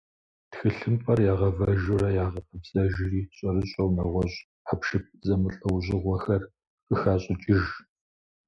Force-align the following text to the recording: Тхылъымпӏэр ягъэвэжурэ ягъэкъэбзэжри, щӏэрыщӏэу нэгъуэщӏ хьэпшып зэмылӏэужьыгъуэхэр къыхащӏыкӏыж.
Тхылъымпӏэр 0.51 1.19
ягъэвэжурэ 1.31 2.09
ягъэкъэбзэжри, 2.25 3.21
щӏэрыщӏэу 3.35 3.89
нэгъуэщӏ 3.95 4.39
хьэпшып 4.67 5.05
зэмылӏэужьыгъуэхэр 5.25 6.43
къыхащӏыкӏыж. 6.85 7.63